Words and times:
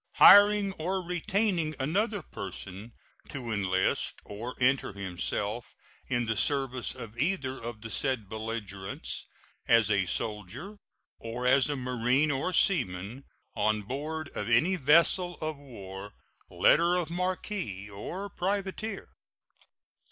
Hiring 0.15 0.73
or 0.79 1.05
retaining 1.05 1.75
another 1.79 2.23
person 2.23 2.93
to 3.29 3.51
enlist 3.53 4.15
or 4.25 4.55
enter 4.59 4.93
himself 4.93 5.75
in 6.07 6.25
the 6.25 6.35
service 6.35 6.95
of 6.95 7.19
either 7.19 7.61
of 7.61 7.81
the 7.81 7.91
said 7.91 8.27
belligerents 8.27 9.27
as 9.67 9.91
a 9.91 10.07
soldier 10.07 10.79
or 11.19 11.45
as 11.45 11.69
a 11.69 11.75
marine 11.75 12.31
or 12.31 12.51
seaman 12.51 13.25
on 13.55 13.83
board 13.83 14.29
of 14.35 14.49
any 14.49 14.75
vessel 14.75 15.37
of 15.39 15.55
war, 15.57 16.15
letter 16.49 16.95
of 16.95 17.11
marque, 17.11 17.51
or 17.93 18.27
privateer. 18.27 19.07